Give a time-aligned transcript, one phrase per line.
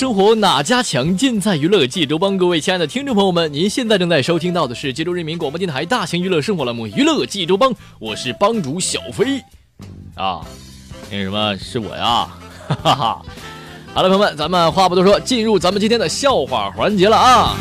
[0.00, 1.14] 生活哪家强？
[1.14, 2.38] 尽在娱乐济州帮。
[2.38, 9.44] 各位亲爱的听众朋友们，您现在正在收听到的是济州人民广播电台大型娱乐生活栏目《娱乐济州帮》，我是帮主小飞。
[10.14, 10.40] 啊，
[11.10, 12.26] 那什么是我呀？
[12.66, 13.22] 哈 哈哈。
[13.92, 17.54] 好了，朋友们，咱们话不多说，进入咱们今天的笑话环节了啊。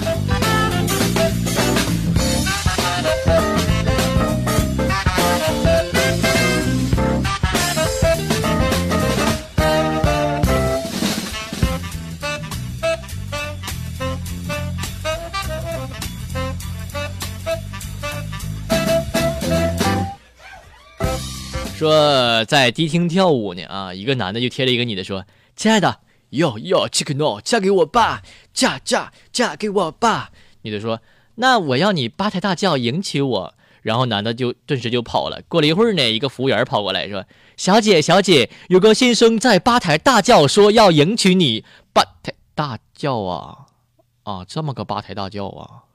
[21.80, 28.22] 说在迪厅跳舞呢啊，一个男的就贴了一个女的说：“亲爱的，哟哟，chicken no，嫁给我吧，
[28.54, 30.32] 嫁嫁嫁给我吧。”
[30.64, 31.02] 女的说
[31.36, 35.42] ：“那我要你八抬大轿迎娶我。”然后男的就顿时就跑了。
[35.48, 37.24] 过了一会儿呢，一个服务员跑过来说
[37.56, 43.68] ：“小姐小姐，有个先生在八抬大轿说要迎娶你。”八抬大轿啊
[44.24, 45.88] 啊，这么个八抬大轿啊！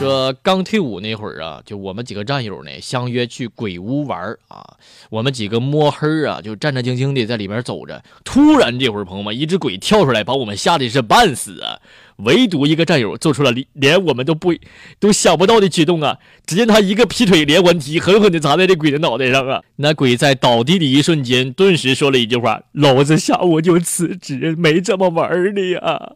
[0.00, 4.78] 说刚退伍那会儿啊，就我们几个战友呢，相约去鬼屋玩啊。
[5.10, 8.02] 我们几个摸黑啊，就战战兢兢的在里面走着。
[8.24, 11.78] 突然这会儿，朋友们，一只鬼跳出来，把我们吓得是半死啊。
[12.24, 14.54] 唯独一个战友做出了连我们都不
[14.98, 16.16] 都想不到的举动啊！
[16.46, 19.62] 只见他一个劈腿连环踢，狠狠的砸在这鬼的脑袋上啊！
[19.76, 26.12] 那鬼在倒地的一瞬间，顿时说了一句话：“老子下午就辞职，没这么玩的呀。”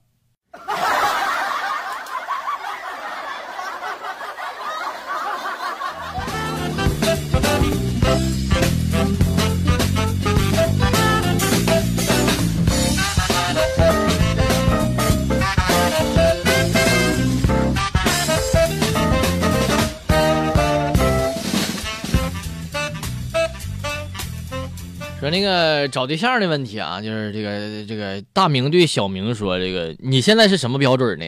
[25.25, 31.25] 说那个找对象的问题啊，就是这个这个大明对小明说：“这个你现在是什么标准呢？”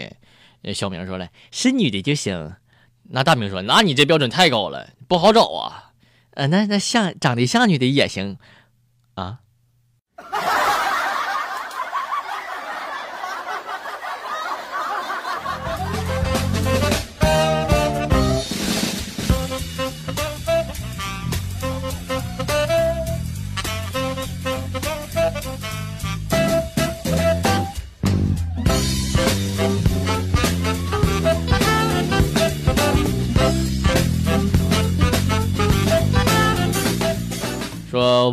[0.75, 2.57] 小明说了：“是女的就行。”
[3.09, 5.93] 那大明说：“那你这标准太高了，不好找啊。”
[6.37, 8.37] 呃，那那像长得像女的也行
[9.15, 9.39] 啊。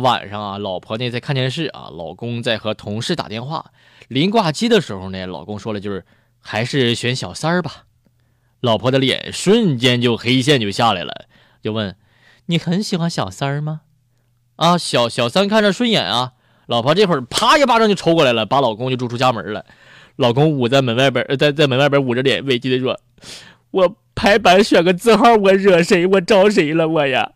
[0.04, 3.72] 晚上啊，老婆呢在看电视啊，老公在和同事打电话。
[4.08, 6.04] 临挂机的时候呢，老公说了就是
[6.40, 7.84] 还是选小三儿吧。
[8.60, 11.24] 老婆的脸瞬间就黑线就下来了，
[11.62, 11.96] 就问
[12.46, 13.80] 你很喜欢小三儿吗？
[14.56, 16.32] 啊，小小三看着顺眼啊。
[16.66, 19.64] 老婆这会儿啪一巴掌就抽过来了，把老公就逐出家门了。
[20.16, 23.00] 老公捂在门外边，在在门外边捂着脸，委屈的说
[23.72, 26.06] ：“我排版选个字号，我惹谁？
[26.06, 26.86] 我招谁了？
[26.86, 27.32] 我呀？”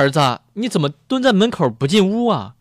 [0.00, 2.54] 儿子，你怎么蹲在门口不进屋啊？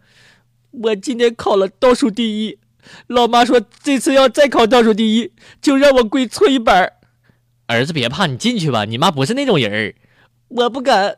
[0.72, 2.60] 我今天考了倒数第一，
[3.08, 5.32] 老妈说这次要再考倒数第一，
[5.62, 6.94] 就让我跪搓衣板。
[7.68, 9.96] 儿子别怕，你进去吧，你妈不是那种人儿。
[10.50, 11.16] 我不敢。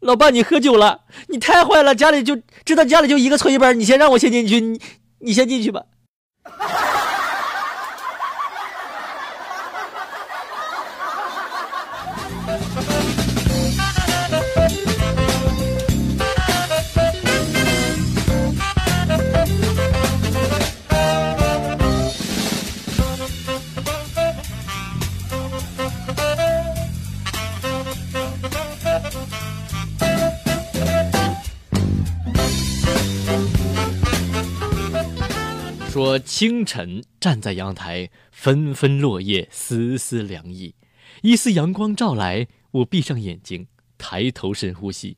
[0.00, 1.94] 老爸，你喝酒了，你太坏了！
[1.94, 4.80] 家里就知道家里就一个搓衣板，你先让我先进去，你
[5.20, 5.84] 你先进去吧。
[36.02, 40.74] 说清晨站在阳台，纷纷落叶，丝丝凉意。
[41.22, 43.68] 一丝阳光照来，我闭上眼睛，
[43.98, 45.16] 抬头深呼吸，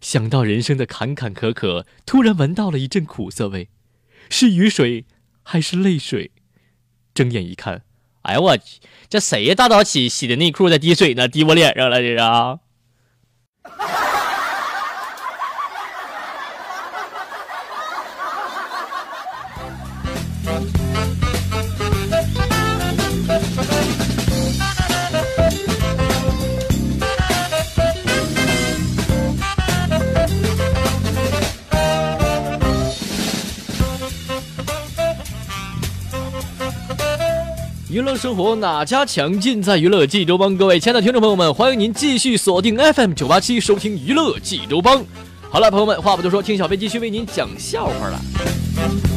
[0.00, 3.68] 想到人生的坎坎坷坷，突然闻到了一阵苦涩味，
[4.30, 5.06] 是雨水
[5.42, 6.30] 还是泪水？
[7.12, 7.82] 睁眼一看，
[8.22, 8.78] 哎呀我去，
[9.08, 9.56] 这谁呀？
[9.56, 14.11] 大早起洗的内裤在滴水呢，滴我脸上了，这是。
[37.88, 39.38] 娱乐生活哪家强？
[39.38, 40.56] 尽在娱乐济州帮。
[40.56, 45.04] 各位亲爱的听众朋友们，欢迎您继续锁定 FM 九八七收听娱乐济州帮。
[45.50, 49.11] 好了，朋友们，话不多说，听小飞继续为您讲笑话了。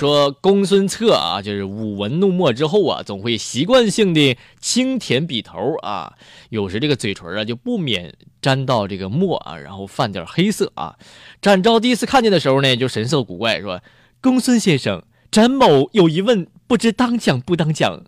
[0.00, 6.14] 说公孙策啊，就是舞文弄墨之后啊，总会习惯性的轻舔笔头啊，
[6.48, 10.96] 有时这个嘴唇啊就不免沾到这个墨啊，然后泛点黑色啊。
[11.42, 13.82] 展昭第一次看见的时候呢，就神色古怪，说
[14.22, 18.02] ：“公孙先生，展某有疑问，不知当讲不当讲。”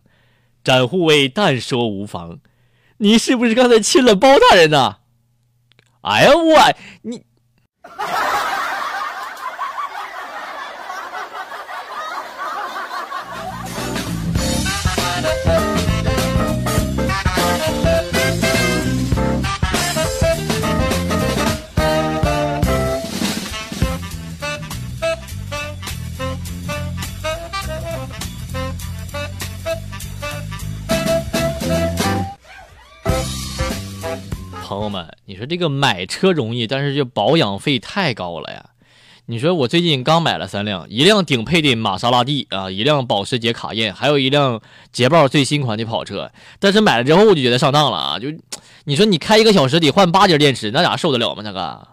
[0.64, 2.38] 展护卫但说无妨，
[2.96, 5.00] 你是不是刚才亲了包大人呐？
[6.00, 7.24] 哎呀，我你。
[35.52, 38.70] 这个买车容易，但是这保养费太高了呀！
[39.26, 44.62] 你说我最近刚买了三辆，一辆顶配的玛莎拉蒂啊，一辆保时捷卡宴，还有一辆
[44.92, 46.32] 捷豹最新款的跑车。
[46.58, 48.18] 但是买了之后我就觉得上当了啊！
[48.18, 48.28] 就
[48.84, 51.42] 你说你开一个小时得换八节电池，那咋受得了吗？
[51.42, 51.86] 大哥。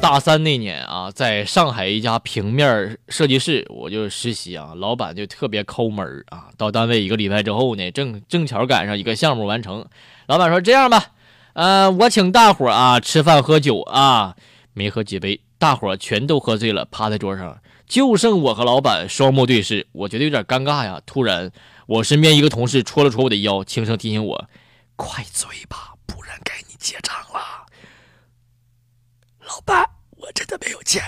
[0.00, 6.46] 大三那年啊，在上海一家平面设计室，我就实习啊，老板就特别抠门啊。
[6.56, 9.84] 到单位一个礼拜之后呢，正正巧赶上一个项目完成，
[10.26, 11.06] 老板说这样吧，
[11.54, 14.36] 呃，我请大伙啊吃饭喝酒啊，
[14.74, 21.00] 没喝几杯，大伙全都喝醉了，趴在桌上，就剩我和老板双目对视，我觉得有点尴尬呀。
[21.04, 21.50] 突然，
[21.86, 24.48] 我身边一个同事戳了戳我的腰，轻声提醒我
[24.94, 27.40] ：“快醉吧，不然该你结账了。”
[29.46, 29.84] 老爸，
[30.16, 31.02] 我真的没有钱。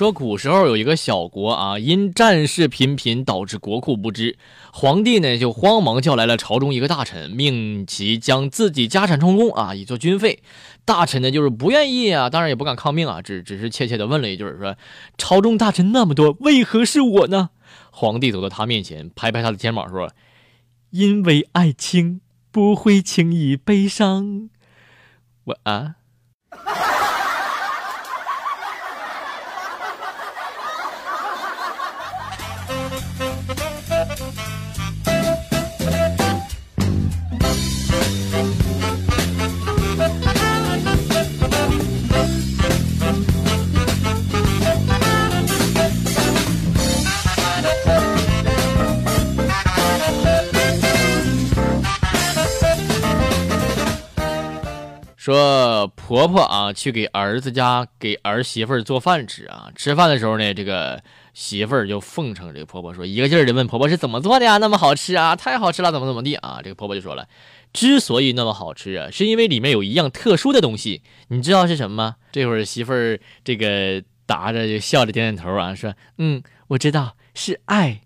[0.00, 4.38] 说古时候有一个小国啊，因战事频频，导致国库不支。
[4.72, 10.42] 皇帝呢就慌忙叫来了朝中一个大臣，命其将自己家产充公啊，以作军费。
[10.86, 14.74] 大臣呢就是不愿意啊，当然也不敢抗命啊，只只是怯怯的问了一句说
[15.18, 17.50] ：“朝中大臣那么多，为何是我呢？”
[17.92, 20.10] 皇帝走到他面前，拍拍他的肩膀说
[20.92, 24.48] ：“因为爱情不会轻易悲伤。”
[25.44, 25.96] 我啊。
[55.30, 59.70] 说婆婆啊，去给儿子家给儿媳妇儿做饭吃啊。
[59.76, 61.00] 吃饭的时候呢，这个
[61.34, 64.56] 媳妇儿就奉承这个婆婆说，一个劲儿的问婆婆是怎么做的呀？
[64.56, 66.58] 那么好吃啊，太好吃了，怎么怎么地啊？
[66.64, 67.28] 这个婆婆就说了，
[67.72, 72.16] 之所以那么好吃啊，是因为里面有一样特殊的东西，你知道是什么吗？
[72.32, 78.00] 这会儿媳妇儿这个答着就笑着点点头啊，说，嗯，我知道是爱。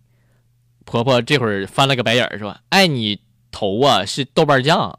[0.84, 4.98] 婆婆这会儿翻了个白眼儿说，爱你头啊，是豆瓣酱。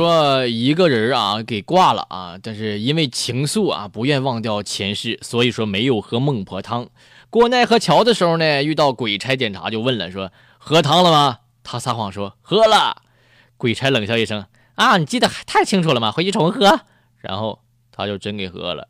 [0.00, 6.88] 说一个人啊给挂了啊，但是因为情愫啊不愿忘掉前世，所以说没有喝孟婆汤。
[7.28, 11.40] 过奈何桥的时候呢，遇到鬼差检查就问了，说喝汤了吗？
[11.62, 13.02] 他撒谎说喝了。
[13.58, 16.10] 鬼差冷笑一声啊，你记得太清楚了吗？
[16.10, 16.80] 回去重喝。
[17.18, 17.58] 然后
[17.92, 18.88] 他就真给喝了。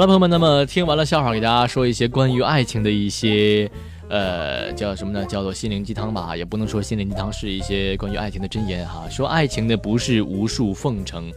[0.00, 3.70] 好了，朋友们，那么听完了笑话，给大家说一些关于爱情的一些，
[4.08, 5.26] 呃，叫什么呢？
[5.26, 9.06] 叫做心灵鸡汤吧，也不能说心灵鸡汤，是一些关于爱情的箴言哈。
[9.10, 11.30] 说爱情呢，不是无数奉承，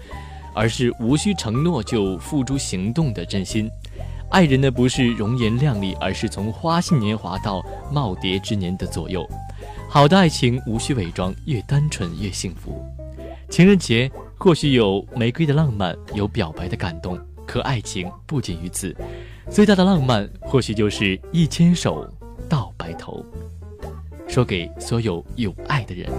[0.56, 3.68] 而是无需承诺就付诸行动的真心；
[4.30, 9.30] 爱人呢，不是容颜靓丽，而是从花信年华到耄耋之年的左右。
[9.90, 12.82] 好的爱情无需伪装，越单纯越幸福。
[13.50, 17.20] 情人节或许有玫瑰的浪漫，有表白的感动。
[17.46, 18.96] 可爱情不仅于此，
[19.50, 22.08] 最大的浪漫或许就是一牵手
[22.50, 23.26] 到白头。
[24.28, 26.10] 说给所有有爱的人。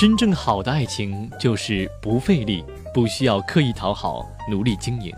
[0.00, 2.64] 真正好的爱情就是不费力，
[2.94, 5.14] 不需要刻意讨好，努力经营。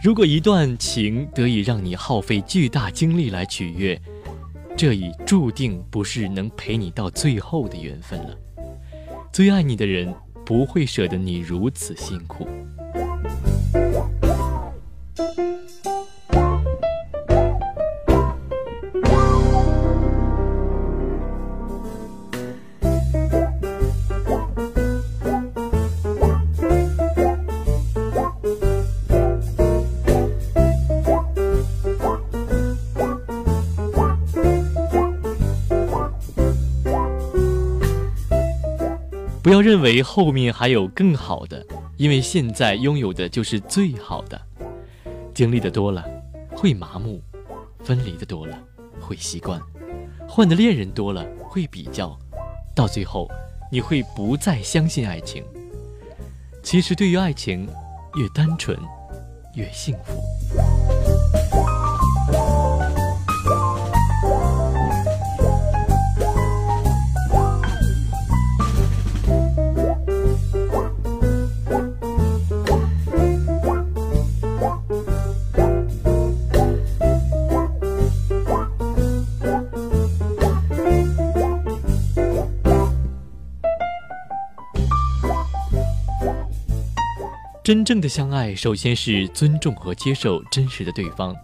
[0.00, 4.00] 如果一段情得以让你耗费巨大精力来取悦，
[4.76, 8.38] 这已注定不是能陪你到最后的缘分了。
[9.32, 10.14] 最爱你的人
[10.46, 12.46] 不会舍得你如此辛苦。
[39.44, 41.62] 不要认为后面还有更好的，
[41.98, 44.40] 因为现在拥有的就是最好的。
[45.34, 46.02] 经历的多了，
[46.56, 47.20] 会麻木；
[47.84, 48.58] 分离的多了，
[48.98, 49.60] 会习惯；
[50.26, 52.18] 换的恋人多了，会比较。
[52.74, 53.28] 到最后，
[53.70, 55.44] 你会不再相信爱情。
[56.62, 57.68] 其实，对于爱情，
[58.14, 58.74] 越单纯，
[59.56, 61.13] 越幸福。
[87.64, 91.34] 真正的相爱，首先是尊重和接受真实的对方。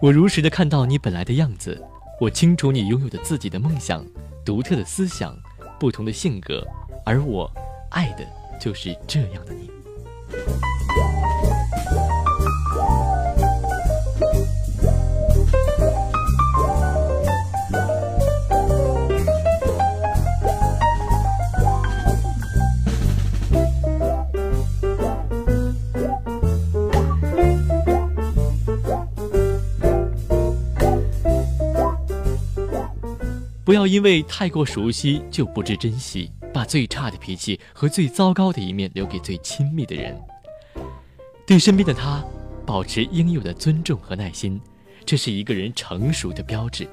[0.00, 1.78] 我如实的看到你本来的样子，
[2.18, 4.02] 我清楚你拥有的自己的梦想、
[4.42, 5.36] 独特的思想、
[5.78, 6.66] 不同的性格，
[7.04, 7.50] 而我
[7.90, 8.26] 爱的
[8.58, 9.70] 就是这样的你。
[33.74, 40.16] 不要因为太过熟悉就不知珍惜，把最差的脾气和最糟糕的一面留给最亲密的人。
[41.44, 42.24] 对身边的他，
[42.64, 44.60] 保持应有的尊重和耐心，
[45.04, 46.88] 这是一个人成熟的标志。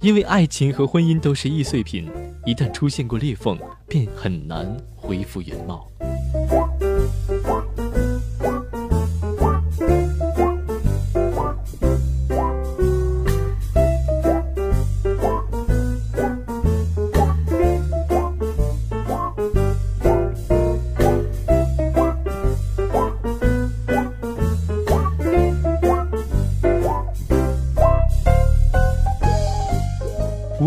[0.00, 2.10] 因为爱情和婚姻都是易碎品，
[2.44, 3.56] 一旦出现过裂缝，
[3.86, 5.88] 便很难恢复原貌。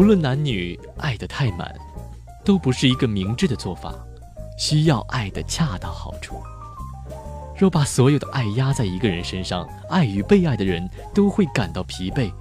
[0.05, 1.75] 无论男女，爱得太满，
[2.43, 3.91] 都不是一个明智的做法。
[4.55, 6.43] 需要爱得恰到好处。
[7.57, 12.31] 若把所有的爱压在一个人身上，爱与被爱的人都会感到疲惫，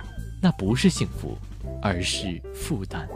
[0.42, 1.38] 那不是幸福，
[1.80, 3.08] 而是负担。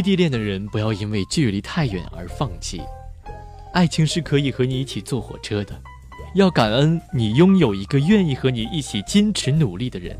[0.00, 2.80] 异地恋的人不要因为距离太远而放弃，
[3.74, 5.78] 爱情是可以和你一起坐火车的，
[6.34, 10.18] 要感恩你拥有一个愿意和你一起坚持努力的人。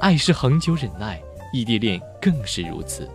[0.00, 1.22] 爱是恒久忍耐，
[1.52, 3.08] 异地恋更是如此。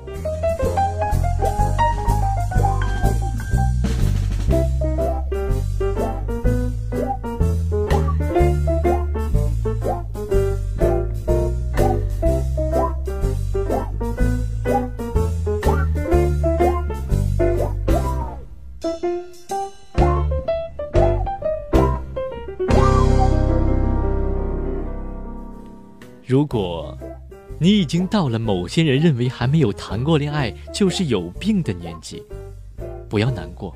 [26.35, 26.97] 如果，
[27.57, 32.21] 你已经到了某些人认为还没有谈过恋爱就是有病的年纪，
[33.07, 33.73] 不要难过，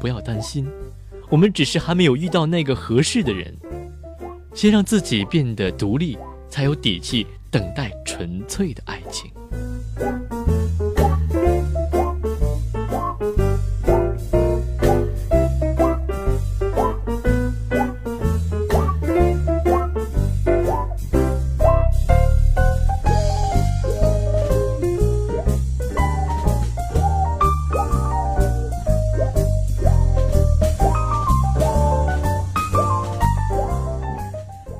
[0.00, 0.66] 不要担心，
[1.30, 3.56] 我们只是还没有遇到那个合适的人。
[4.54, 9.30] 先让自己变得独立，才有底气等待纯粹的爱情。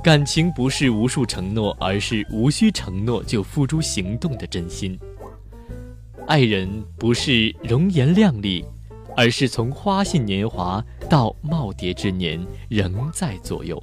[0.04, 4.98] 感情不是无数承诺，而是无需承诺就付诸行动的真心。
[6.26, 8.62] 爱人不是容颜靓丽，
[9.16, 12.38] 而是从花信年华到耄耋之年
[12.68, 13.82] 仍在左右。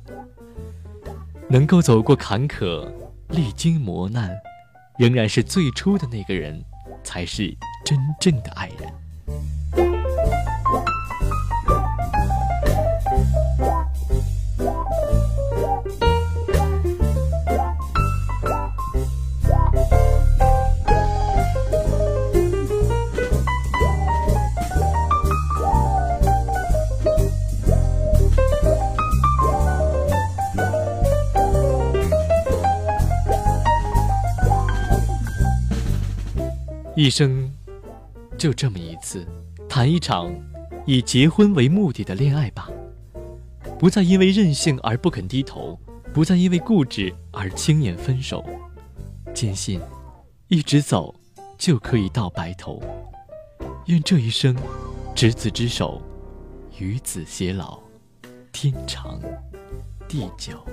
[1.49, 2.87] 能够走过坎坷，
[3.29, 4.29] 历经磨难，
[4.99, 6.63] 仍然是最初的那个人，
[7.03, 7.51] 才是
[7.83, 8.93] 真正的爱人。
[37.01, 37.51] 一生
[38.37, 39.25] 就这么一次，
[39.67, 40.31] 谈一场
[40.85, 42.69] 以结婚为目的的恋爱吧。
[43.79, 45.79] 不再因为任性而不肯低头，
[46.13, 48.45] 不再因为固执而轻言分手。
[49.33, 49.81] 坚信，
[50.47, 51.15] 一直走
[51.57, 52.79] 就可以到白头。
[53.87, 54.55] 愿这一生，
[55.15, 55.99] 执子之手，
[56.77, 57.79] 与子偕老，
[58.51, 59.19] 天长
[60.07, 60.63] 地久。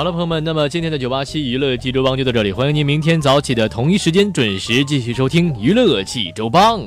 [0.00, 6.80] 好了，朋友们，那么今天的九八七娱乐济州帮就到这里，欢迎您明天早起的同一时间准时继续收听娱乐济州帮。